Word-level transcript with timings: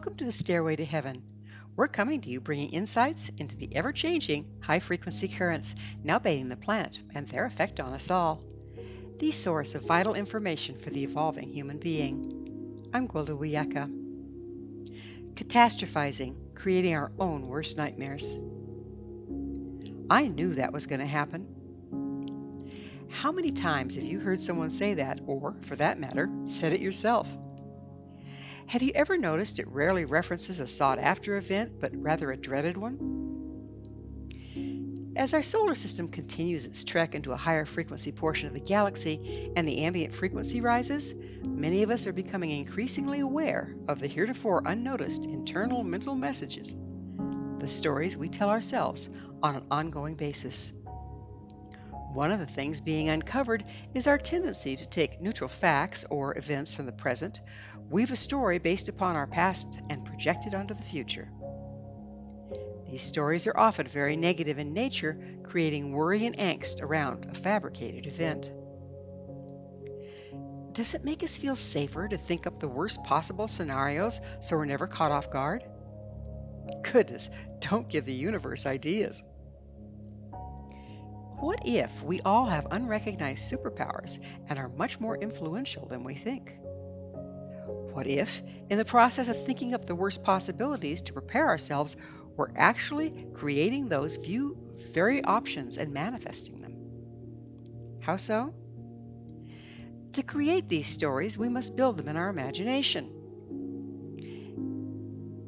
Welcome 0.00 0.16
to 0.16 0.24
the 0.24 0.32
Stairway 0.32 0.76
to 0.76 0.84
Heaven. 0.86 1.22
We're 1.76 1.86
coming 1.86 2.22
to 2.22 2.30
you 2.30 2.40
bringing 2.40 2.70
insights 2.70 3.30
into 3.36 3.54
the 3.54 3.76
ever 3.76 3.92
changing 3.92 4.46
high 4.62 4.78
frequency 4.78 5.28
currents 5.28 5.74
now 6.02 6.18
bathing 6.18 6.48
the 6.48 6.56
planet 6.56 6.98
and 7.14 7.28
their 7.28 7.44
effect 7.44 7.80
on 7.80 7.92
us 7.92 8.10
all. 8.10 8.42
The 9.18 9.30
source 9.30 9.74
of 9.74 9.82
vital 9.82 10.14
information 10.14 10.78
for 10.78 10.88
the 10.88 11.04
evolving 11.04 11.50
human 11.50 11.76
being. 11.76 12.88
I'm 12.94 13.08
Gwilda 13.08 13.38
Wiyaka. 13.38 13.90
Catastrophizing, 15.34 16.54
creating 16.54 16.94
our 16.94 17.12
own 17.18 17.46
worst 17.48 17.76
nightmares. 17.76 18.38
I 20.08 20.28
knew 20.28 20.54
that 20.54 20.72
was 20.72 20.86
going 20.86 21.00
to 21.00 21.06
happen. 21.06 21.46
How 23.10 23.32
many 23.32 23.52
times 23.52 23.96
have 23.96 24.04
you 24.04 24.18
heard 24.18 24.40
someone 24.40 24.70
say 24.70 24.94
that, 24.94 25.20
or, 25.26 25.56
for 25.60 25.76
that 25.76 26.00
matter, 26.00 26.30
said 26.46 26.72
it 26.72 26.80
yourself? 26.80 27.28
Have 28.70 28.84
you 28.84 28.92
ever 28.94 29.16
noticed 29.16 29.58
it 29.58 29.66
rarely 29.66 30.04
references 30.04 30.60
a 30.60 30.66
sought 30.68 31.00
after 31.00 31.36
event, 31.36 31.80
but 31.80 31.90
rather 31.92 32.30
a 32.30 32.36
dreaded 32.36 32.76
one? 32.76 32.98
As 35.16 35.34
our 35.34 35.42
solar 35.42 35.74
system 35.74 36.06
continues 36.06 36.66
its 36.66 36.84
trek 36.84 37.16
into 37.16 37.32
a 37.32 37.36
higher 37.36 37.64
frequency 37.64 38.12
portion 38.12 38.46
of 38.46 38.54
the 38.54 38.60
galaxy 38.60 39.50
and 39.56 39.66
the 39.66 39.78
ambient 39.82 40.14
frequency 40.14 40.60
rises, 40.60 41.16
many 41.44 41.82
of 41.82 41.90
us 41.90 42.06
are 42.06 42.12
becoming 42.12 42.52
increasingly 42.52 43.18
aware 43.18 43.74
of 43.88 43.98
the 43.98 44.06
heretofore 44.06 44.62
unnoticed 44.64 45.26
internal 45.26 45.82
mental 45.82 46.14
messages, 46.14 46.72
the 47.58 47.66
stories 47.66 48.16
we 48.16 48.28
tell 48.28 48.50
ourselves 48.50 49.10
on 49.42 49.56
an 49.56 49.64
ongoing 49.72 50.14
basis. 50.14 50.72
One 52.12 52.32
of 52.32 52.40
the 52.40 52.46
things 52.46 52.80
being 52.80 53.08
uncovered 53.08 53.64
is 53.94 54.08
our 54.08 54.18
tendency 54.18 54.74
to 54.74 54.88
take 54.88 55.20
neutral 55.20 55.48
facts 55.48 56.04
or 56.10 56.36
events 56.36 56.74
from 56.74 56.86
the 56.86 56.92
present, 56.92 57.40
weave 57.88 58.10
a 58.10 58.16
story 58.16 58.58
based 58.58 58.88
upon 58.88 59.14
our 59.14 59.28
past, 59.28 59.80
and 59.88 60.04
project 60.04 60.46
it 60.46 60.54
onto 60.54 60.74
the 60.74 60.82
future. 60.82 61.28
These 62.90 63.02
stories 63.02 63.46
are 63.46 63.56
often 63.56 63.86
very 63.86 64.16
negative 64.16 64.58
in 64.58 64.74
nature, 64.74 65.20
creating 65.44 65.92
worry 65.92 66.26
and 66.26 66.36
angst 66.36 66.82
around 66.82 67.26
a 67.30 67.34
fabricated 67.34 68.06
event. 68.06 68.50
Does 70.72 70.94
it 70.94 71.04
make 71.04 71.22
us 71.22 71.38
feel 71.38 71.54
safer 71.54 72.08
to 72.08 72.16
think 72.16 72.48
up 72.48 72.58
the 72.58 72.68
worst 72.68 73.04
possible 73.04 73.46
scenarios 73.46 74.20
so 74.40 74.56
we're 74.56 74.64
never 74.64 74.88
caught 74.88 75.12
off 75.12 75.30
guard? 75.30 75.62
Goodness, 76.82 77.30
don't 77.60 77.88
give 77.88 78.04
the 78.04 78.12
universe 78.12 78.66
ideas. 78.66 79.22
What 81.40 81.62
if 81.64 82.02
we 82.02 82.20
all 82.20 82.44
have 82.44 82.66
unrecognized 82.70 83.50
superpowers 83.50 84.18
and 84.50 84.58
are 84.58 84.68
much 84.68 85.00
more 85.00 85.16
influential 85.16 85.86
than 85.86 86.04
we 86.04 86.14
think? 86.14 86.54
What 87.92 88.06
if, 88.06 88.42
in 88.68 88.76
the 88.76 88.84
process 88.84 89.30
of 89.30 89.46
thinking 89.46 89.72
up 89.72 89.86
the 89.86 89.94
worst 89.94 90.22
possibilities 90.22 91.00
to 91.02 91.14
prepare 91.14 91.46
ourselves, 91.46 91.96
we're 92.36 92.52
actually 92.54 93.26
creating 93.32 93.88
those 93.88 94.18
few 94.18 94.58
very 94.92 95.24
options 95.24 95.78
and 95.78 95.94
manifesting 95.94 96.60
them? 96.60 96.76
How 98.00 98.18
so? 98.18 98.54
To 100.12 100.22
create 100.22 100.68
these 100.68 100.88
stories, 100.88 101.38
we 101.38 101.48
must 101.48 101.74
build 101.74 101.96
them 101.96 102.08
in 102.08 102.18
our 102.18 102.28
imagination. 102.28 103.16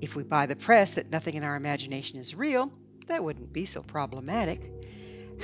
If 0.00 0.16
we 0.16 0.24
buy 0.24 0.46
the 0.46 0.56
press 0.56 0.94
that 0.94 1.10
nothing 1.10 1.34
in 1.34 1.44
our 1.44 1.56
imagination 1.56 2.18
is 2.18 2.34
real, 2.34 2.72
that 3.08 3.22
wouldn't 3.22 3.52
be 3.52 3.66
so 3.66 3.82
problematic. 3.82 4.70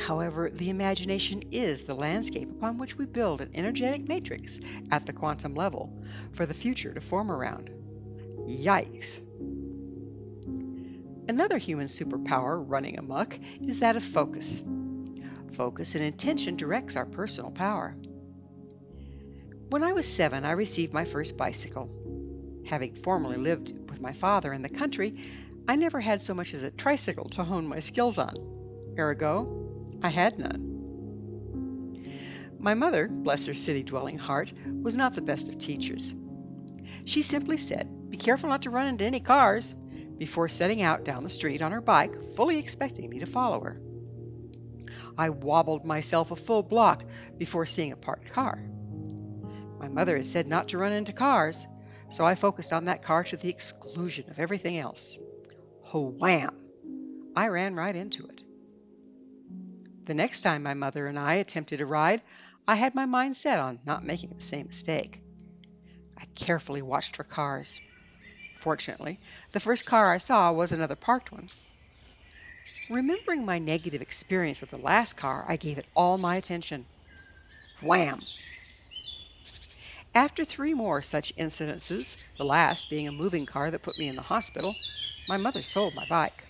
However, 0.06 0.49
the 0.50 0.71
imagination 0.71 1.43
is 1.50 1.85
the 1.85 1.95
landscape 1.95 2.50
upon 2.50 2.79
which 2.79 2.97
we 2.97 3.05
build 3.05 3.41
an 3.41 3.50
energetic 3.55 4.09
matrix 4.09 4.61
at 4.91 5.06
the 5.06 5.12
quantum 5.12 5.55
level 5.55 6.03
for 6.33 6.47
the 6.47 6.55
future 6.55 6.95
to 6.95 7.00
form 7.00 7.31
around. 7.31 7.71
Yikes! 8.47 9.21
Another 11.29 11.59
human 11.59 11.89
superpower 11.89 12.62
running 12.67 12.99
amok 12.99 13.39
is 13.61 13.81
that 13.81 13.97
of 13.97 14.03
focus. 14.03 14.65
Focus 15.53 15.95
and 15.95 16.05
intention 16.05 16.56
directs 16.56 16.97
our 16.97 17.05
personal 17.05 17.50
power. 17.50 17.95
When 19.69 19.83
I 19.83 19.93
was 19.93 20.06
seven, 20.06 20.47
I 20.47 20.53
received 20.53 20.95
my 20.95 21.05
first 21.05 21.37
bicycle. 21.37 21.91
Having 22.67 22.95
formerly 22.95 23.37
lived 23.37 23.91
with 23.91 24.00
my 24.00 24.15
father 24.15 24.55
in 24.55 24.62
the 24.62 24.71
country, 24.71 25.17
I 25.67 25.77
never 25.77 26.00
had 26.00 26.23
so 26.23 26.33
much 26.33 26.55
as 26.55 26.62
a 26.62 26.71
tricycle 26.71 27.29
to 27.31 27.45
hone 27.45 27.67
my 27.67 27.81
skills 27.81 28.17
on. 28.17 28.35
Ergo, 28.99 29.68
I 30.03 30.09
had 30.09 30.39
none. 30.39 30.69
My 32.59 32.75
mother, 32.75 33.09
bless 33.09 33.47
her 33.47 33.55
city 33.55 33.83
dwelling 33.83 34.19
heart, 34.19 34.53
was 34.83 34.97
not 34.97 35.15
the 35.15 35.23
best 35.23 35.49
of 35.49 35.59
teachers. 35.59 36.15
She 37.05 37.23
simply 37.23 37.56
said, 37.56 38.11
Be 38.11 38.17
careful 38.17 38.49
not 38.49 38.62
to 38.62 38.71
run 38.71 38.87
into 38.87 39.05
any 39.05 39.21
cars, 39.21 39.75
before 40.19 40.49
setting 40.49 40.83
out 40.83 41.05
down 41.05 41.23
the 41.23 41.29
street 41.29 41.62
on 41.62 41.73
her 41.73 41.81
bike, 41.81 42.35
fully 42.35 42.59
expecting 42.59 43.09
me 43.09 43.21
to 43.21 43.27
follow 43.27 43.61
her. 43.61 43.81
I 45.17 45.31
wobbled 45.31 45.85
myself 45.85 46.31
a 46.31 46.37
full 46.37 46.62
block 46.62 47.05
before 47.37 47.67
seeing 47.67 47.93
a 47.93 47.97
parked 47.97 48.31
car. 48.31 48.62
My 49.79 49.89
mother 49.89 50.17
had 50.17 50.27
said 50.27 50.47
not 50.47 50.69
to 50.69 50.79
run 50.79 50.93
into 50.93 51.12
cars, 51.12 51.67
so 52.11 52.25
I 52.25 52.35
focused 52.35 52.73
on 52.73 52.87
that 52.87 53.03
car 53.03 53.25
to 53.25 53.37
the 53.37 53.49
exclusion 53.49 54.31
of 54.31 54.39
everything 54.39 54.77
else. 54.77 55.19
Wham! 55.93 56.56
I 57.37 57.49
ran 57.49 57.77
right 57.77 57.95
into 57.95 58.27
it. 58.27 58.43
The 60.08 60.14
next 60.14 60.40
time 60.40 60.62
my 60.62 60.72
mother 60.72 61.06
and 61.06 61.19
I 61.19 61.34
attempted 61.34 61.82
a 61.82 61.87
ride, 61.87 62.22
I 62.66 62.76
had 62.76 62.94
my 62.94 63.05
mind 63.05 63.37
set 63.37 63.58
on 63.58 63.78
not 63.84 64.02
making 64.02 64.31
the 64.31 64.40
same 64.40 64.66
mistake. 64.66 65.20
I 66.16 66.25
carefully 66.34 66.81
watched 66.81 67.14
for 67.14 67.25
cars. 67.25 67.82
Fortunately, 68.56 69.19
the 69.52 69.60
first 69.60 69.84
car 69.84 70.10
I 70.10 70.16
saw 70.16 70.50
was 70.50 70.72
another 70.72 70.96
parked 70.96 71.31
one. 71.31 71.50
Remembering 72.88 73.44
my 73.44 73.58
negative 73.58 74.00
experience 74.00 74.62
with 74.62 74.70
the 74.70 74.78
last 74.78 75.19
car, 75.19 75.44
I 75.46 75.56
gave 75.58 75.76
it 75.76 75.87
all 75.94 76.16
my 76.16 76.37
attention. 76.37 76.87
Wham! 77.82 78.26
After 80.14 80.43
three 80.46 80.72
more 80.72 81.02
such 81.02 81.37
incidences, 81.37 82.16
the 82.38 82.46
last 82.46 82.88
being 82.88 83.08
a 83.08 83.12
moving 83.12 83.44
car 83.44 83.70
that 83.70 83.82
put 83.82 83.99
me 83.99 84.08
in 84.08 84.16
the 84.16 84.22
hospital, 84.22 84.75
my 85.26 85.37
mother 85.37 85.61
sold 85.61 85.94
my 85.94 86.06
bike. 86.06 86.44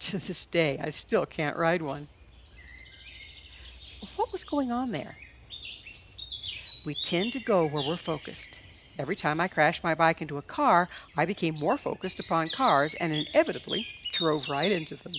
To 0.00 0.18
this 0.18 0.46
day, 0.46 0.80
I 0.82 0.88
still 0.88 1.24
can't 1.24 1.56
ride 1.56 1.82
one. 1.82 2.08
What 4.18 4.32
was 4.32 4.42
going 4.42 4.72
on 4.72 4.90
there? 4.90 5.14
We 6.84 6.94
tend 6.94 7.34
to 7.34 7.40
go 7.40 7.66
where 7.66 7.84
we're 7.84 7.96
focused. 7.96 8.60
Every 8.98 9.14
time 9.14 9.40
I 9.40 9.46
crashed 9.46 9.84
my 9.84 9.94
bike 9.94 10.20
into 10.20 10.38
a 10.38 10.42
car, 10.42 10.88
I 11.16 11.24
became 11.24 11.54
more 11.54 11.78
focused 11.78 12.18
upon 12.18 12.48
cars 12.48 12.94
and 12.94 13.12
inevitably 13.12 13.86
drove 14.10 14.48
right 14.48 14.72
into 14.72 14.96
them. 14.96 15.12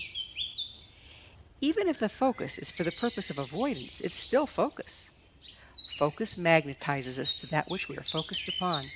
Even 1.62 1.88
if 1.88 1.98
the 1.98 2.10
focus 2.10 2.58
is 2.58 2.72
for 2.72 2.84
the 2.84 2.92
purpose 2.92 3.30
of 3.30 3.40
avoidance, 3.40 4.02
it's 4.02 4.14
still 4.14 4.46
focus. 4.46 5.10
Focus 5.98 6.36
magnetizes 6.36 7.20
us 7.20 7.36
to 7.36 7.48
that 7.48 7.70
which 7.70 7.88
we 7.88 7.96
are 7.96 8.04
focused 8.04 8.50
upon. 8.50 8.92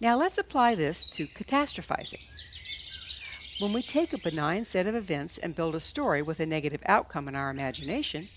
Now 0.00 0.16
let's 0.16 0.38
apply 0.38 0.76
this 0.76 1.02
to 1.16 1.26
catastrophizing. 1.26 2.22
When 3.58 3.72
we 3.72 3.82
take 3.82 4.12
a 4.12 4.18
benign 4.18 4.64
set 4.64 4.86
of 4.86 4.94
events 4.94 5.38
and 5.38 5.56
build 5.56 5.74
a 5.74 5.80
story 5.80 6.22
with 6.22 6.38
a 6.38 6.46
negative 6.46 6.82
outcome 6.86 7.26
in 7.26 7.34
our 7.34 7.50
imagination, 7.50 8.28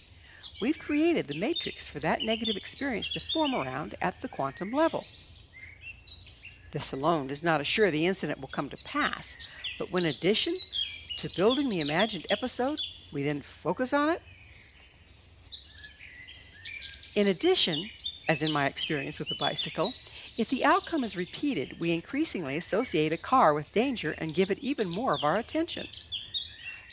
we've 0.60 0.80
created 0.80 1.28
the 1.28 1.34
matrix 1.34 1.88
for 1.88 2.00
that 2.00 2.24
negative 2.24 2.58
experience 2.58 3.12
to 3.12 3.20
form 3.20 3.56
around 3.56 3.96
at 4.02 4.22
the 4.22 4.30
quantum 4.30 4.72
level. 4.72 5.08
This 6.72 6.92
alone 6.94 7.28
does 7.28 7.44
not 7.44 7.62
assure 7.62 7.92
the 7.92 8.08
incident 8.08 8.40
will 8.40 8.48
come 8.50 8.70
to 8.70 8.78
pass, 8.78 9.38
but 9.78 9.92
when 9.92 10.06
addition 10.06 10.60
to 11.18 11.30
building 11.30 11.70
the 11.70 11.80
imagined 11.82 12.28
episode, 12.30 12.80
we 13.12 13.24
then 13.24 13.42
focus 13.42 13.94
on 13.94 14.10
it, 14.10 14.22
in 17.16 17.28
addition, 17.28 17.90
as 18.28 18.44
in 18.44 18.52
my 18.52 18.68
experience 18.68 19.20
with 19.20 19.30
the 19.30 19.36
bicycle, 19.36 19.96
if 20.38 20.50
the 20.50 20.64
outcome 20.66 21.04
is 21.04 21.18
repeated, 21.18 21.80
we 21.80 21.92
increasingly 21.92 22.58
associate 22.58 23.12
a 23.12 23.18
car 23.18 23.54
with 23.54 23.72
danger 23.72 24.12
and 24.14 24.36
give 24.36 24.52
it 24.52 24.60
even 24.60 24.90
more 24.90 25.16
of 25.16 25.24
our 25.24 25.38
attention. 25.38 25.88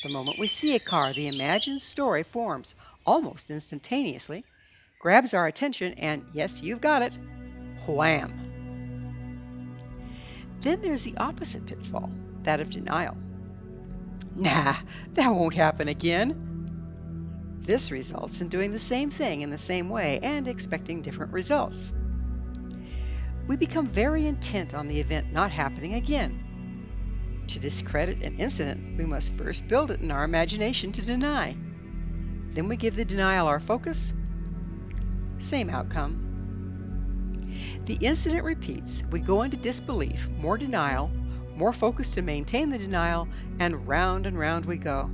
The 0.04 0.10
moment 0.10 0.38
we 0.38 0.48
see 0.48 0.76
a 0.76 0.80
car, 0.80 1.14
the 1.14 1.28
imagined 1.28 1.80
story 1.80 2.24
forms 2.24 2.74
almost 3.06 3.50
instantaneously, 3.50 4.44
grabs 4.98 5.32
our 5.32 5.46
attention, 5.46 5.94
and 5.94 6.26
yes, 6.34 6.62
you've 6.62 6.82
got 6.82 7.00
it, 7.00 7.16
wham! 7.86 9.72
Then 10.60 10.82
there's 10.82 11.04
the 11.04 11.16
opposite 11.16 11.64
pitfall, 11.64 12.12
that 12.42 12.60
of 12.60 12.70
denial. 12.70 13.16
Nah, 14.36 14.74
that 15.14 15.30
won't 15.30 15.54
happen 15.54 15.88
again. 15.88 17.56
This 17.62 17.90
results 17.90 18.42
in 18.42 18.48
doing 18.48 18.72
the 18.72 18.78
same 18.78 19.08
thing 19.08 19.40
in 19.40 19.48
the 19.48 19.56
same 19.56 19.88
way 19.88 20.20
and 20.22 20.46
expecting 20.46 21.00
different 21.00 21.32
results. 21.32 21.94
We 23.46 23.56
become 23.56 23.86
very 23.86 24.26
intent 24.26 24.74
on 24.74 24.86
the 24.86 25.00
event 25.00 25.32
not 25.32 25.50
happening 25.50 25.94
again. 25.94 26.43
To 27.48 27.58
discredit 27.58 28.22
an 28.22 28.38
incident, 28.38 28.98
we 28.98 29.04
must 29.04 29.34
first 29.34 29.68
build 29.68 29.90
it 29.90 30.00
in 30.00 30.10
our 30.10 30.24
imagination 30.24 30.92
to 30.92 31.02
deny. 31.02 31.56
Then 32.50 32.68
we 32.68 32.76
give 32.76 32.96
the 32.96 33.04
denial 33.04 33.46
our 33.46 33.60
focus. 33.60 34.12
Same 35.38 35.70
outcome. 35.70 36.20
The 37.86 37.94
incident 37.94 38.44
repeats. 38.44 39.02
We 39.10 39.20
go 39.20 39.42
into 39.42 39.56
disbelief, 39.56 40.28
more 40.38 40.56
denial, 40.56 41.10
more 41.56 41.72
focus 41.72 42.14
to 42.14 42.22
maintain 42.22 42.70
the 42.70 42.78
denial, 42.78 43.28
and 43.58 43.86
round 43.86 44.26
and 44.26 44.38
round 44.38 44.64
we 44.64 44.78
go. 44.78 45.10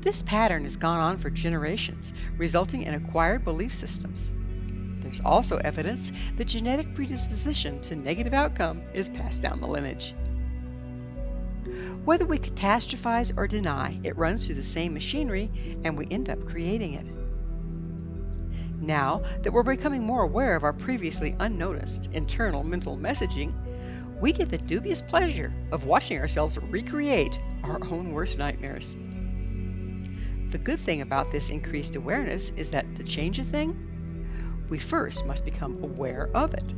This 0.00 0.22
pattern 0.22 0.62
has 0.62 0.76
gone 0.76 1.00
on 1.00 1.18
for 1.18 1.28
generations, 1.28 2.12
resulting 2.38 2.84
in 2.84 2.94
acquired 2.94 3.44
belief 3.44 3.74
systems. 3.74 4.32
There's 5.00 5.20
also 5.20 5.56
evidence 5.58 6.12
that 6.36 6.48
genetic 6.48 6.94
predisposition 6.94 7.80
to 7.82 7.96
negative 7.96 8.32
outcome 8.32 8.82
is 8.94 9.08
passed 9.08 9.42
down 9.42 9.60
the 9.60 9.66
lineage. 9.66 10.14
Whether 12.04 12.26
we 12.26 12.38
catastrophize 12.38 13.36
or 13.36 13.46
deny, 13.46 13.98
it 14.02 14.16
runs 14.16 14.46
through 14.46 14.56
the 14.56 14.62
same 14.62 14.94
machinery 14.94 15.50
and 15.84 15.96
we 15.96 16.06
end 16.10 16.28
up 16.28 16.44
creating 16.46 16.94
it. 16.94 17.06
Now 18.80 19.22
that 19.42 19.52
we're 19.52 19.62
becoming 19.62 20.02
more 20.02 20.22
aware 20.22 20.56
of 20.56 20.64
our 20.64 20.72
previously 20.72 21.36
unnoticed 21.38 22.14
internal 22.14 22.64
mental 22.64 22.96
messaging, 22.96 23.52
we 24.20 24.32
get 24.32 24.48
the 24.48 24.58
dubious 24.58 25.02
pleasure 25.02 25.52
of 25.70 25.84
watching 25.84 26.18
ourselves 26.18 26.58
recreate 26.58 27.40
our 27.62 27.78
own 27.90 28.12
worst 28.12 28.38
nightmares. 28.38 28.96
The 30.50 30.58
good 30.58 30.80
thing 30.80 31.00
about 31.00 31.30
this 31.30 31.50
increased 31.50 31.96
awareness 31.96 32.50
is 32.50 32.70
that 32.70 32.96
to 32.96 33.04
change 33.04 33.38
a 33.38 33.44
thing, 33.44 34.26
we 34.68 34.78
first 34.78 35.26
must 35.26 35.44
become 35.44 35.82
aware 35.82 36.28
of 36.34 36.54
it. 36.54 36.74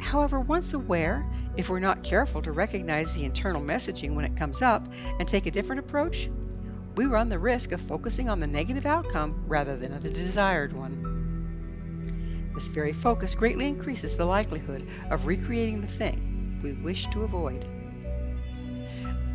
However, 0.00 0.38
once 0.38 0.72
aware, 0.72 1.26
if 1.58 1.68
we're 1.68 1.80
not 1.80 2.04
careful 2.04 2.40
to 2.40 2.52
recognize 2.52 3.14
the 3.14 3.24
internal 3.24 3.60
messaging 3.60 4.14
when 4.14 4.24
it 4.24 4.36
comes 4.36 4.62
up 4.62 4.86
and 5.18 5.26
take 5.26 5.46
a 5.46 5.50
different 5.50 5.80
approach, 5.80 6.30
we 6.94 7.04
run 7.04 7.28
the 7.28 7.38
risk 7.38 7.72
of 7.72 7.80
focusing 7.80 8.28
on 8.28 8.38
the 8.38 8.46
negative 8.46 8.86
outcome 8.86 9.42
rather 9.48 9.76
than 9.76 9.98
the 9.98 10.08
desired 10.08 10.72
one. 10.72 12.52
This 12.54 12.68
very 12.68 12.92
focus 12.92 13.34
greatly 13.34 13.66
increases 13.66 14.16
the 14.16 14.24
likelihood 14.24 14.88
of 15.10 15.26
recreating 15.26 15.80
the 15.80 15.88
thing 15.88 16.60
we 16.62 16.74
wish 16.74 17.06
to 17.08 17.24
avoid. 17.24 17.66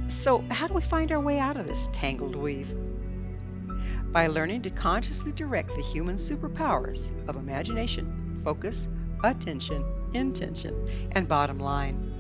So, 0.08 0.46
how 0.50 0.68
do 0.68 0.74
we 0.74 0.82
find 0.82 1.12
our 1.12 1.20
way 1.20 1.40
out 1.40 1.58
of 1.58 1.68
this 1.68 1.90
tangled 1.92 2.38
weave? 2.38 2.74
by 4.14 4.28
learning 4.28 4.62
to 4.62 4.70
consciously 4.70 5.32
direct 5.32 5.76
the 5.76 5.82
human 5.82 6.18
superpowers 6.18 7.10
of 7.28 7.36
imagination, 7.36 8.40
focus, 8.44 8.88
attention, 9.24 9.84
intention, 10.14 10.88
and 11.14 11.28
bottom 11.28 11.60
line. 11.60 12.13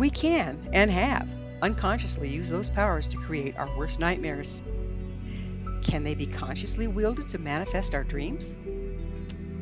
We 0.00 0.08
can 0.08 0.70
and 0.72 0.90
have 0.90 1.28
unconsciously 1.60 2.30
used 2.30 2.50
those 2.50 2.70
powers 2.70 3.06
to 3.08 3.18
create 3.18 3.58
our 3.58 3.68
worst 3.76 4.00
nightmares. 4.00 4.62
Can 5.82 6.04
they 6.04 6.14
be 6.14 6.24
consciously 6.24 6.88
wielded 6.88 7.28
to 7.28 7.38
manifest 7.38 7.94
our 7.94 8.02
dreams? 8.02 8.56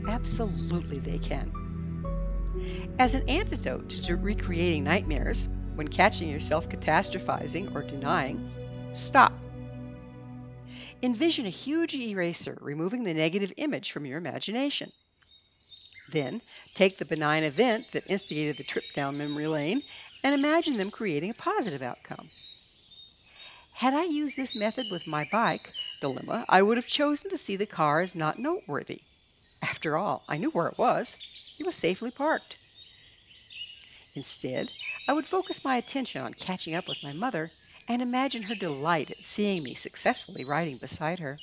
Absolutely, 0.08 1.00
they 1.00 1.18
can. 1.18 1.52
As 3.00 3.16
an 3.16 3.28
antidote 3.28 3.90
to 3.90 4.14
recreating 4.14 4.84
nightmares, 4.84 5.48
when 5.74 5.88
catching 5.88 6.28
yourself 6.30 6.68
catastrophizing 6.68 7.74
or 7.74 7.82
denying, 7.82 8.48
stop 8.92 9.32
Envision 11.02 11.46
a 11.46 11.50
huge 11.50 11.94
eraser 11.94 12.56
removing 12.60 13.02
the 13.02 13.14
negative 13.14 13.52
image 13.56 13.90
from 13.90 14.06
your 14.06 14.18
imagination. 14.18 14.92
Then 16.08 16.40
take 16.72 16.96
the 16.96 17.04
benign 17.04 17.42
event 17.44 17.88
that 17.92 18.10
instigated 18.10 18.56
the 18.56 18.64
trip 18.64 18.92
down 18.94 19.18
memory 19.18 19.46
lane 19.46 19.82
and 20.22 20.34
imagine 20.34 20.76
them 20.76 20.90
creating 20.90 21.30
a 21.30 21.34
positive 21.34 21.82
outcome. 21.82 22.30
Had 23.72 23.94
I 23.94 24.04
used 24.04 24.36
this 24.36 24.56
method 24.56 24.90
with 24.90 25.06
my 25.06 25.24
bike 25.24 25.72
dilemma, 26.00 26.44
I 26.48 26.62
would 26.62 26.76
have 26.78 26.86
chosen 26.86 27.30
to 27.30 27.38
see 27.38 27.56
the 27.56 27.66
car 27.66 28.00
as 28.00 28.16
not 28.16 28.38
noteworthy. 28.38 29.02
After 29.62 29.96
all, 29.96 30.24
I 30.28 30.36
knew 30.36 30.50
where 30.50 30.66
it 30.66 30.78
was. 30.78 31.16
It 31.58 31.66
was 31.66 31.76
safely 31.76 32.10
parked. 32.10 32.56
Instead, 34.16 34.72
I 35.06 35.12
would 35.12 35.26
focus 35.26 35.62
my 35.62 35.76
attention 35.76 36.22
on 36.22 36.34
catching 36.34 36.74
up 36.74 36.88
with 36.88 37.02
my 37.04 37.12
mother 37.12 37.52
and 37.86 38.02
imagine 38.02 38.42
her 38.42 38.54
delight 38.54 39.12
at 39.12 39.22
seeing 39.22 39.62
me 39.62 39.74
successfully 39.74 40.44
riding 40.44 40.76
beside 40.76 41.20
her. 41.20 41.38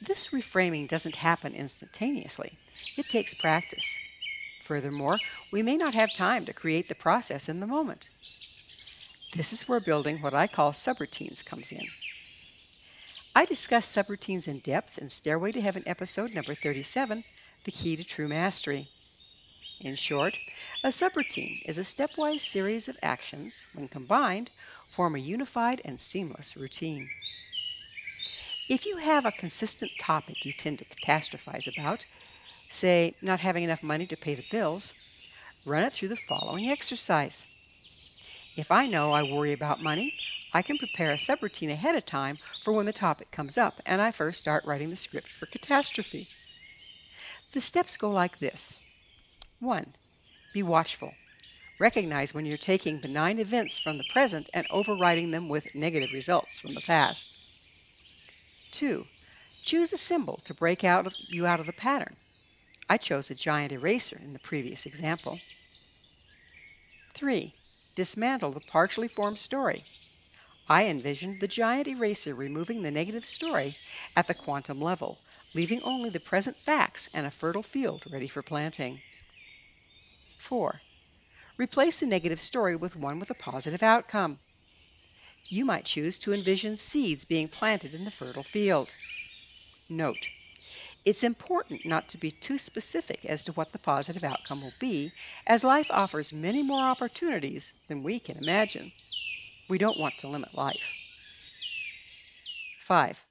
This 0.00 0.28
reframing 0.28 0.88
doesn't 0.88 1.14
happen 1.14 1.54
instantaneously. 1.54 2.58
It 2.96 3.08
takes 3.08 3.32
practice. 3.34 4.00
Furthermore, 4.72 5.20
we 5.50 5.62
may 5.62 5.76
not 5.76 5.92
have 5.92 6.14
time 6.14 6.46
to 6.46 6.54
create 6.54 6.88
the 6.88 6.94
process 6.94 7.50
in 7.50 7.60
the 7.60 7.66
moment. 7.66 8.08
This 9.32 9.52
is 9.52 9.68
where 9.68 9.80
building 9.80 10.22
what 10.22 10.32
I 10.32 10.46
call 10.46 10.72
subroutines 10.72 11.44
comes 11.44 11.72
in. 11.72 11.90
I 13.34 13.44
discuss 13.44 13.86
subroutines 13.86 14.48
in 14.48 14.60
depth 14.60 14.96
in 14.96 15.10
Stairway 15.10 15.52
to 15.52 15.60
Heaven 15.60 15.82
episode 15.84 16.32
number 16.32 16.54
37, 16.54 17.22
The 17.64 17.70
Key 17.70 17.96
to 17.96 18.04
True 18.04 18.28
Mastery. 18.28 18.88
In 19.82 19.94
short, 19.94 20.38
a 20.82 20.88
subroutine 20.88 21.60
is 21.66 21.76
a 21.76 21.82
stepwise 21.82 22.40
series 22.40 22.88
of 22.88 22.96
actions, 23.02 23.66
when 23.74 23.88
combined, 23.88 24.50
form 24.88 25.16
a 25.16 25.18
unified 25.18 25.82
and 25.84 26.00
seamless 26.00 26.56
routine. 26.56 27.10
If 28.70 28.86
you 28.86 28.96
have 28.96 29.26
a 29.26 29.32
consistent 29.32 29.98
topic 29.98 30.46
you 30.46 30.54
tend 30.54 30.78
to 30.78 30.86
catastrophize 30.86 31.68
about, 31.68 32.06
say 32.72 33.14
not 33.22 33.40
having 33.40 33.64
enough 33.64 33.82
money 33.82 34.06
to 34.06 34.16
pay 34.16 34.34
the 34.34 34.42
bills, 34.50 34.94
run 35.64 35.84
it 35.84 35.92
through 35.92 36.08
the 36.08 36.16
following 36.16 36.68
exercise. 36.70 37.46
If 38.56 38.70
I 38.70 38.86
know 38.86 39.12
I 39.12 39.22
worry 39.22 39.52
about 39.52 39.82
money, 39.82 40.14
I 40.52 40.62
can 40.62 40.76
prepare 40.76 41.12
a 41.12 41.16
subroutine 41.16 41.70
ahead 41.70 41.94
of 41.94 42.04
time 42.04 42.38
for 42.62 42.72
when 42.72 42.86
the 42.86 42.92
topic 42.92 43.30
comes 43.30 43.56
up 43.56 43.80
and 43.86 44.00
I 44.02 44.12
first 44.12 44.40
start 44.40 44.64
writing 44.64 44.90
the 44.90 44.96
script 44.96 45.28
for 45.28 45.46
catastrophe. 45.46 46.28
The 47.52 47.60
steps 47.60 47.96
go 47.96 48.10
like 48.10 48.38
this 48.38 48.80
1. 49.60 49.94
Be 50.52 50.62
watchful. 50.62 51.14
Recognize 51.78 52.34
when 52.34 52.46
you're 52.46 52.58
taking 52.58 52.98
benign 52.98 53.38
events 53.38 53.78
from 53.78 53.96
the 53.98 54.04
present 54.12 54.50
and 54.52 54.66
overriding 54.70 55.30
them 55.30 55.48
with 55.48 55.74
negative 55.74 56.12
results 56.12 56.60
from 56.60 56.74
the 56.74 56.80
past. 56.80 57.36
2. 58.72 59.04
Choose 59.62 59.92
a 59.92 59.96
symbol 59.96 60.38
to 60.44 60.54
break 60.54 60.84
out 60.84 61.06
of, 61.06 61.14
you 61.28 61.46
out 61.46 61.60
of 61.60 61.66
the 61.66 61.72
pattern. 61.72 62.16
I 62.92 62.98
chose 62.98 63.30
a 63.30 63.34
giant 63.34 63.72
eraser 63.72 64.18
in 64.18 64.34
the 64.34 64.38
previous 64.38 64.84
example. 64.84 65.40
3. 67.14 67.50
Dismantle 67.94 68.50
the 68.50 68.60
partially 68.60 69.08
formed 69.08 69.38
story. 69.38 69.82
I 70.68 70.84
envisioned 70.88 71.40
the 71.40 71.48
giant 71.48 71.88
eraser 71.88 72.34
removing 72.34 72.82
the 72.82 72.90
negative 72.90 73.24
story 73.24 73.74
at 74.14 74.28
the 74.28 74.34
quantum 74.34 74.78
level, 74.78 75.16
leaving 75.54 75.82
only 75.84 76.10
the 76.10 76.20
present 76.20 76.54
facts 76.66 77.08
and 77.14 77.24
a 77.24 77.30
fertile 77.30 77.62
field 77.62 78.04
ready 78.10 78.28
for 78.28 78.42
planting. 78.42 79.00
4. 80.36 80.78
Replace 81.56 82.00
the 82.00 82.04
negative 82.04 82.40
story 82.42 82.76
with 82.76 82.94
one 82.94 83.18
with 83.18 83.30
a 83.30 83.42
positive 83.48 83.82
outcome. 83.82 84.38
You 85.48 85.64
might 85.64 85.86
choose 85.86 86.18
to 86.18 86.34
envision 86.34 86.76
seeds 86.76 87.24
being 87.24 87.48
planted 87.48 87.94
in 87.94 88.04
the 88.04 88.10
fertile 88.10 88.42
field. 88.42 88.92
Note, 89.88 90.28
it's 91.04 91.24
important 91.24 91.84
not 91.84 92.08
to 92.10 92.18
be 92.18 92.30
too 92.30 92.58
specific 92.58 93.24
as 93.24 93.44
to 93.44 93.52
what 93.52 93.72
the 93.72 93.78
positive 93.78 94.22
outcome 94.22 94.62
will 94.62 94.74
be, 94.78 95.12
as 95.46 95.64
life 95.64 95.90
offers 95.90 96.32
many 96.32 96.62
more 96.62 96.84
opportunities 96.84 97.72
than 97.88 98.02
we 98.02 98.20
can 98.20 98.38
imagine. 98.38 98.92
We 99.68 99.78
don't 99.78 99.98
want 99.98 100.18
to 100.18 100.28
limit 100.28 100.54
life. 100.54 100.96
5. 102.78 103.24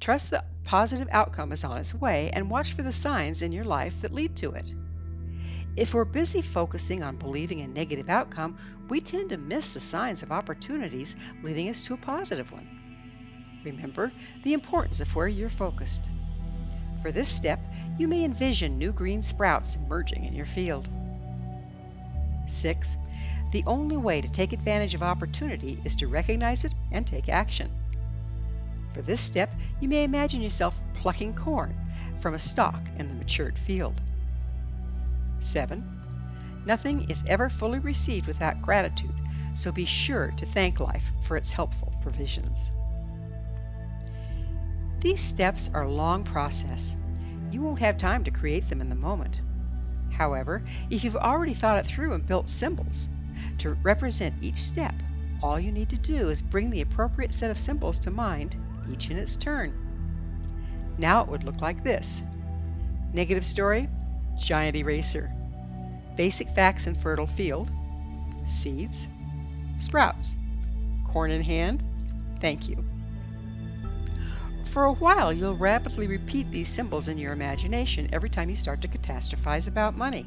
Trust 0.00 0.30
the 0.30 0.44
positive 0.64 1.08
outcome 1.12 1.52
is 1.52 1.62
on 1.64 1.78
its 1.78 1.94
way 1.94 2.30
and 2.32 2.50
watch 2.50 2.72
for 2.72 2.82
the 2.82 2.92
signs 2.92 3.42
in 3.42 3.52
your 3.52 3.64
life 3.64 4.00
that 4.02 4.12
lead 4.12 4.34
to 4.36 4.52
it. 4.52 4.74
If 5.76 5.94
we're 5.94 6.04
busy 6.04 6.42
focusing 6.42 7.02
on 7.02 7.16
believing 7.16 7.60
a 7.60 7.68
negative 7.68 8.08
outcome, 8.08 8.58
we 8.88 9.00
tend 9.00 9.30
to 9.30 9.38
miss 9.38 9.74
the 9.74 9.80
signs 9.80 10.22
of 10.22 10.32
opportunities 10.32 11.14
leading 11.42 11.68
us 11.68 11.82
to 11.84 11.94
a 11.94 11.98
positive 11.98 12.50
one. 12.50 13.60
Remember 13.64 14.12
the 14.42 14.54
importance 14.54 15.00
of 15.00 15.14
where 15.14 15.28
you're 15.28 15.48
focused. 15.48 16.08
For 17.02 17.10
this 17.10 17.28
step, 17.28 17.58
you 17.98 18.06
may 18.06 18.24
envision 18.24 18.78
new 18.78 18.92
green 18.92 19.22
sprouts 19.22 19.74
emerging 19.74 20.24
in 20.24 20.34
your 20.34 20.46
field. 20.46 20.88
6. 22.46 22.96
The 23.50 23.64
only 23.66 23.96
way 23.96 24.20
to 24.20 24.30
take 24.30 24.52
advantage 24.52 24.94
of 24.94 25.02
opportunity 25.02 25.80
is 25.84 25.96
to 25.96 26.06
recognize 26.06 26.64
it 26.64 26.74
and 26.92 27.04
take 27.04 27.28
action. 27.28 27.70
For 28.94 29.02
this 29.02 29.20
step, 29.20 29.52
you 29.80 29.88
may 29.88 30.04
imagine 30.04 30.42
yourself 30.42 30.80
plucking 30.94 31.34
corn 31.34 31.74
from 32.20 32.34
a 32.34 32.38
stalk 32.38 32.80
in 32.96 33.08
the 33.08 33.14
matured 33.14 33.58
field. 33.58 34.00
7. 35.40 35.84
Nothing 36.64 37.10
is 37.10 37.24
ever 37.26 37.48
fully 37.48 37.80
received 37.80 38.26
without 38.28 38.62
gratitude, 38.62 39.14
so 39.54 39.72
be 39.72 39.84
sure 39.84 40.30
to 40.36 40.46
thank 40.46 40.78
life 40.78 41.10
for 41.22 41.36
its 41.36 41.50
helpful 41.50 41.92
provisions. 42.00 42.70
These 45.02 45.20
steps 45.20 45.68
are 45.74 45.82
a 45.82 45.90
long 45.90 46.22
process. 46.22 46.96
You 47.50 47.60
won't 47.60 47.80
have 47.80 47.98
time 47.98 48.22
to 48.22 48.30
create 48.30 48.68
them 48.68 48.80
in 48.80 48.88
the 48.88 48.94
moment. 48.94 49.40
However, 50.12 50.62
if 50.90 51.02
you've 51.02 51.16
already 51.16 51.54
thought 51.54 51.78
it 51.78 51.86
through 51.86 52.12
and 52.12 52.24
built 52.24 52.48
symbols 52.48 53.08
to 53.58 53.74
represent 53.82 54.36
each 54.40 54.58
step, 54.58 54.94
all 55.42 55.58
you 55.58 55.72
need 55.72 55.88
to 55.90 55.98
do 55.98 56.28
is 56.28 56.40
bring 56.40 56.70
the 56.70 56.82
appropriate 56.82 57.34
set 57.34 57.50
of 57.50 57.58
symbols 57.58 57.98
to 58.00 58.12
mind, 58.12 58.56
each 58.88 59.10
in 59.10 59.16
its 59.16 59.36
turn. 59.36 59.74
Now 60.98 61.22
it 61.22 61.28
would 61.28 61.42
look 61.42 61.60
like 61.60 61.82
this. 61.82 62.22
Negative 63.12 63.44
story, 63.44 63.88
giant 64.38 64.76
eraser. 64.76 65.34
Basic 66.14 66.48
facts 66.48 66.86
in 66.86 66.94
fertile 66.94 67.26
field, 67.26 67.72
seeds, 68.46 69.08
sprouts. 69.78 70.36
Corn 71.08 71.32
in 71.32 71.42
hand, 71.42 71.84
thank 72.38 72.68
you. 72.68 72.91
For 74.64 74.84
a 74.84 74.92
while, 74.92 75.32
you'll 75.32 75.56
rapidly 75.56 76.06
repeat 76.06 76.50
these 76.50 76.68
symbols 76.68 77.08
in 77.08 77.18
your 77.18 77.32
imagination 77.32 78.08
every 78.12 78.30
time 78.30 78.48
you 78.48 78.56
start 78.56 78.80
to 78.82 78.88
catastrophize 78.88 79.68
about 79.68 79.96
money. 79.96 80.26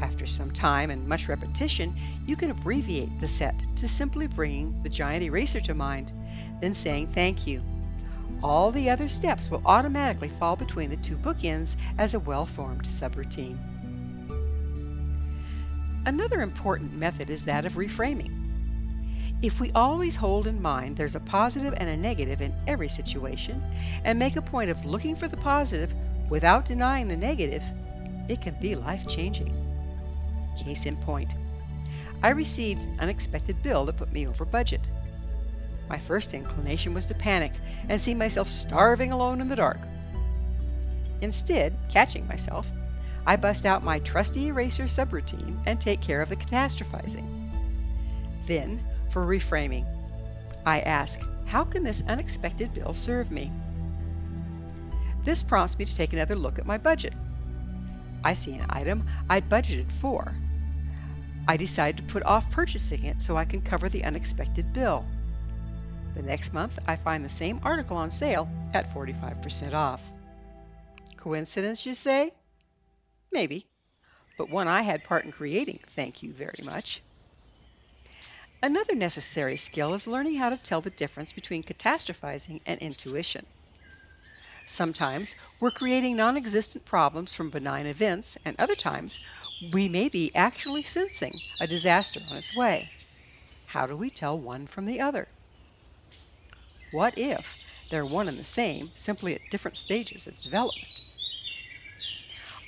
After 0.00 0.26
some 0.26 0.50
time 0.50 0.90
and 0.90 1.06
much 1.06 1.28
repetition, 1.28 1.94
you 2.26 2.36
can 2.36 2.50
abbreviate 2.50 3.20
the 3.20 3.28
set 3.28 3.64
to 3.76 3.88
simply 3.88 4.26
bringing 4.26 4.82
the 4.82 4.88
giant 4.88 5.22
eraser 5.22 5.60
to 5.60 5.74
mind, 5.74 6.12
then 6.60 6.74
saying 6.74 7.12
thank 7.12 7.46
you. 7.46 7.62
All 8.42 8.72
the 8.72 8.90
other 8.90 9.08
steps 9.08 9.50
will 9.50 9.62
automatically 9.64 10.28
fall 10.28 10.56
between 10.56 10.90
the 10.90 10.96
two 10.96 11.16
bookends 11.16 11.76
as 11.98 12.14
a 12.14 12.20
well 12.20 12.46
formed 12.46 12.82
subroutine. 12.82 13.58
Another 16.04 16.40
important 16.40 16.92
method 16.94 17.30
is 17.30 17.44
that 17.44 17.64
of 17.64 17.74
reframing. 17.74 18.41
If 19.42 19.58
we 19.58 19.72
always 19.72 20.14
hold 20.14 20.46
in 20.46 20.62
mind 20.62 20.96
there's 20.96 21.16
a 21.16 21.20
positive 21.20 21.74
and 21.76 21.90
a 21.90 21.96
negative 21.96 22.40
in 22.40 22.54
every 22.68 22.88
situation, 22.88 23.60
and 24.04 24.16
make 24.16 24.36
a 24.36 24.42
point 24.42 24.70
of 24.70 24.84
looking 24.84 25.16
for 25.16 25.26
the 25.26 25.36
positive 25.36 25.92
without 26.30 26.64
denying 26.64 27.08
the 27.08 27.16
negative, 27.16 27.64
it 28.28 28.40
can 28.40 28.54
be 28.60 28.76
life 28.76 29.08
changing. 29.08 29.52
Case 30.56 30.86
in 30.86 30.96
point 30.96 31.34
I 32.22 32.30
received 32.30 32.82
an 32.82 33.00
unexpected 33.00 33.62
bill 33.64 33.84
that 33.86 33.96
put 33.96 34.12
me 34.12 34.28
over 34.28 34.44
budget. 34.44 34.88
My 35.88 35.98
first 35.98 36.34
inclination 36.34 36.94
was 36.94 37.06
to 37.06 37.14
panic 37.14 37.52
and 37.88 38.00
see 38.00 38.14
myself 38.14 38.48
starving 38.48 39.10
alone 39.10 39.40
in 39.40 39.48
the 39.48 39.56
dark. 39.56 39.80
Instead, 41.20 41.76
catching 41.88 42.28
myself, 42.28 42.70
I 43.26 43.34
bust 43.34 43.66
out 43.66 43.82
my 43.82 43.98
trusty 43.98 44.46
eraser 44.46 44.84
subroutine 44.84 45.60
and 45.66 45.80
take 45.80 46.00
care 46.00 46.22
of 46.22 46.28
the 46.28 46.36
catastrophizing. 46.36 47.50
Then, 48.46 48.84
for 49.12 49.24
reframing. 49.24 49.86
I 50.64 50.80
ask, 50.80 51.20
how 51.46 51.64
can 51.64 51.84
this 51.84 52.02
unexpected 52.08 52.72
bill 52.72 52.94
serve 52.94 53.30
me? 53.30 53.52
This 55.24 55.42
prompts 55.42 55.78
me 55.78 55.84
to 55.84 55.96
take 55.96 56.12
another 56.12 56.34
look 56.34 56.58
at 56.58 56.66
my 56.66 56.78
budget. 56.78 57.14
I 58.24 58.34
see 58.34 58.54
an 58.54 58.66
item 58.70 59.06
I'd 59.28 59.48
budgeted 59.48 59.90
for. 59.92 60.34
I 61.46 61.56
decide 61.56 61.96
to 61.98 62.02
put 62.04 62.22
off 62.24 62.50
purchasing 62.50 63.04
it 63.04 63.20
so 63.20 63.36
I 63.36 63.44
can 63.44 63.62
cover 63.62 63.88
the 63.88 64.04
unexpected 64.04 64.72
bill. 64.72 65.04
The 66.14 66.22
next 66.22 66.52
month, 66.52 66.78
I 66.86 66.96
find 66.96 67.24
the 67.24 67.28
same 67.28 67.60
article 67.64 67.96
on 67.96 68.10
sale 68.10 68.48
at 68.74 68.94
45% 68.94 69.74
off. 69.74 70.02
Coincidence, 71.16 71.84
you 71.86 71.94
say? 71.94 72.32
Maybe, 73.32 73.66
but 74.36 74.50
one 74.50 74.68
I 74.68 74.82
had 74.82 75.04
part 75.04 75.24
in 75.24 75.32
creating, 75.32 75.80
thank 75.94 76.22
you 76.22 76.32
very 76.34 76.64
much. 76.64 77.02
Another 78.64 78.94
necessary 78.94 79.56
skill 79.56 79.92
is 79.92 80.06
learning 80.06 80.36
how 80.36 80.48
to 80.48 80.56
tell 80.56 80.80
the 80.80 80.90
difference 80.90 81.32
between 81.32 81.64
catastrophizing 81.64 82.60
and 82.64 82.78
intuition. 82.78 83.44
Sometimes 84.64 85.34
we're 85.58 85.72
creating 85.72 86.14
non 86.14 86.36
existent 86.36 86.84
problems 86.84 87.34
from 87.34 87.50
benign 87.50 87.86
events, 87.86 88.38
and 88.44 88.54
other 88.60 88.76
times 88.76 89.18
we 89.60 89.88
may 89.88 90.08
be 90.08 90.32
actually 90.36 90.84
sensing 90.84 91.42
a 91.58 91.66
disaster 91.66 92.24
on 92.30 92.36
its 92.36 92.54
way. 92.54 92.92
How 93.64 93.88
do 93.88 93.96
we 93.96 94.10
tell 94.10 94.38
one 94.38 94.68
from 94.68 94.86
the 94.86 95.00
other? 95.00 95.26
What 96.92 97.18
if 97.18 97.58
they're 97.88 98.06
one 98.06 98.28
and 98.28 98.38
the 98.38 98.44
same, 98.44 98.92
simply 98.94 99.34
at 99.34 99.50
different 99.50 99.76
stages 99.76 100.28
of 100.28 100.40
development? 100.40 101.02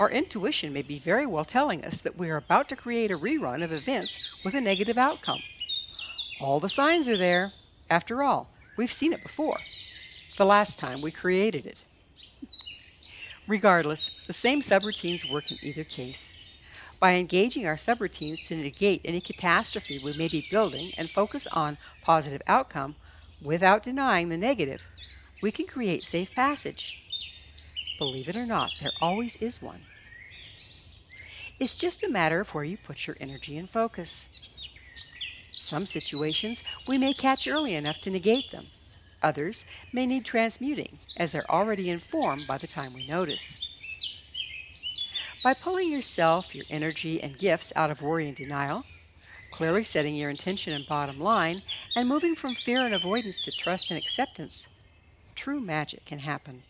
Our 0.01 0.11
intuition 0.11 0.73
may 0.73 0.83
be 0.83 0.99
very 0.99 1.27
well 1.27 1.45
telling 1.45 1.85
us 1.85 2.01
that 2.01 2.17
we 2.17 2.31
are 2.31 2.37
about 2.37 2.71
to 2.71 2.77
create 2.77 3.13
a 3.13 3.19
rerun 3.19 3.63
of 3.63 3.71
events 3.71 4.19
with 4.43 4.57
a 4.57 4.61
negative 4.61 4.99
outcome 4.99 5.45
all 6.41 6.61
the 6.61 6.69
signs 6.69 7.09
are 7.09 7.17
there. 7.17 7.53
After 7.91 8.23
all, 8.23 8.49
we've 8.77 8.93
seen 8.93 9.13
it 9.13 9.23
before. 9.23 9.61
the 10.37 10.45
last 10.45 10.79
time 10.79 11.01
we 11.01 11.13
created 11.13 11.67
it. 11.67 11.85
Regardless, 13.47 14.11
the 14.27 14.33
same 14.33 14.61
subroutines 14.61 15.31
work 15.31 15.51
in 15.51 15.59
either 15.63 15.85
case. 15.85 16.33
By 16.99 17.15
engaging 17.15 17.67
our 17.67 17.77
subroutines 17.77 18.49
to 18.49 18.57
negate 18.57 19.03
any 19.05 19.21
catastrophe 19.21 19.99
we 19.99 20.15
may 20.15 20.29
be 20.29 20.47
building 20.51 20.93
and 20.97 21.11
focus 21.11 21.47
on 21.47 21.79
positive 22.03 22.43
outcome 22.47 22.97
without 23.43 23.83
denying 23.83 24.29
the 24.29 24.37
negative, 24.39 24.87
we 25.43 25.53
can 25.53 25.67
create 25.67 26.05
safe 26.05 26.35
passage. 26.35 27.03
Believe 27.99 28.29
it 28.29 28.37
or 28.37 28.47
not, 28.47 28.73
there 28.81 28.93
always 29.01 29.41
is 29.43 29.63
one. 29.63 29.81
It's 31.61 31.77
just 31.77 32.03
a 32.03 32.09
matter 32.09 32.41
of 32.41 32.55
where 32.55 32.65
you 32.65 32.77
put 32.77 33.07
your 33.07 33.17
energy 33.21 33.59
and 33.59 33.71
focus. 33.71 34.27
Some 35.65 35.87
situations 35.87 36.63
we 36.87 36.99
may 36.99 37.15
catch 37.15 37.49
early 37.49 37.75
enough 37.75 37.99
to 38.03 38.11
negate 38.11 38.51
them. 38.51 38.67
Others 39.23 39.65
may 39.95 40.05
need 40.05 40.27
transmuting, 40.27 40.99
as 41.17 41.33
they're 41.33 41.51
already 41.51 41.89
informed 41.89 42.47
by 42.47 42.59
the 42.59 42.67
time 42.67 42.93
we 42.93 43.07
notice. 43.07 43.67
By 45.43 45.55
pulling 45.55 45.91
yourself, 45.91 46.55
your 46.55 46.67
energy, 46.69 47.23
and 47.23 47.39
gifts 47.39 47.73
out 47.75 47.91
of 47.91 48.03
worry 48.03 48.29
and 48.29 48.37
denial, 48.37 48.85
clearly 49.51 49.85
setting 49.85 50.15
your 50.15 50.29
intention 50.29 50.75
and 50.75 50.87
bottom 50.87 51.19
line, 51.19 51.63
and 51.97 52.07
moving 52.07 52.35
from 52.35 52.55
fear 52.55 52.85
and 52.85 52.95
avoidance 52.95 53.45
to 53.45 53.51
trust 53.51 53.91
and 53.91 53.97
acceptance, 53.99 54.69
true 55.35 55.61
magic 55.61 56.05
can 56.05 56.19
happen. 56.19 56.63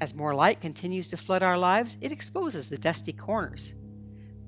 As 0.00 0.14
more 0.14 0.34
light 0.34 0.60
continues 0.60 1.10
to 1.10 1.16
flood 1.16 1.42
our 1.42 1.58
lives, 1.58 1.98
it 2.00 2.12
exposes 2.12 2.68
the 2.68 2.78
dusty 2.78 3.12
corners. 3.12 3.72